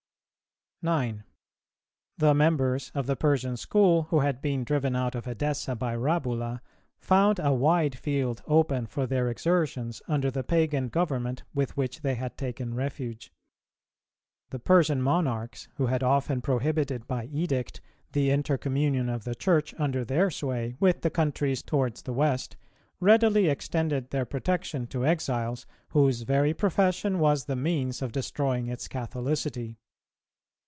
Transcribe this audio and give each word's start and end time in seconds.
9. 0.83 1.23
The 2.17 2.33
members 2.33 2.91
of 2.95 3.05
the 3.05 3.15
Persian 3.15 3.55
school, 3.55 4.07
who 4.09 4.21
had 4.21 4.41
been 4.41 4.63
driven 4.63 4.95
out 4.95 5.13
of 5.13 5.27
Edessa 5.27 5.75
by 5.75 5.95
Rabbula, 5.95 6.59
found 6.99 7.37
a 7.37 7.53
wide 7.53 7.95
field 7.95 8.41
open 8.47 8.87
for 8.87 9.05
their 9.05 9.29
exertions 9.29 10.01
under 10.07 10.31
the 10.31 10.43
pagan 10.43 10.87
government 10.89 11.43
with 11.53 11.77
which 11.77 12.01
they 12.01 12.15
had 12.15 12.35
taken 12.35 12.73
refuge. 12.73 13.31
The 14.49 14.57
Persian 14.57 15.03
monarchs, 15.03 15.67
who 15.75 15.85
had 15.85 16.01
often 16.01 16.41
prohibited 16.41 17.05
by 17.07 17.27
edict[293:1] 17.27 17.79
the 18.13 18.29
intercommunion 18.31 19.07
of 19.07 19.23
the 19.23 19.35
Church 19.35 19.75
under 19.77 20.03
their 20.03 20.31
sway 20.31 20.77
with 20.79 21.01
the 21.01 21.11
countries 21.11 21.61
towards 21.61 22.01
the 22.01 22.13
west, 22.13 22.57
readily 22.99 23.49
extended 23.49 24.09
their 24.09 24.25
protection 24.25 24.87
to 24.87 25.05
exiles, 25.05 25.67
whose 25.89 26.23
very 26.23 26.55
profession 26.55 27.19
was 27.19 27.45
the 27.45 27.55
means 27.55 28.01
of 28.01 28.11
destroying 28.11 28.65
its 28.65 28.87
Catholicity. 28.87 29.77